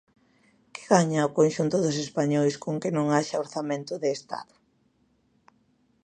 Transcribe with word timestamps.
¿Que 0.73 0.83
gaña 0.93 1.27
o 1.27 1.33
conxunto 1.37 1.75
dos 1.79 1.97
españois 2.05 2.55
con 2.63 2.75
que 2.81 2.89
non 2.97 3.07
haxa 3.13 3.41
orzamento 3.45 3.93
de 4.03 4.09
Estado? 4.17 4.55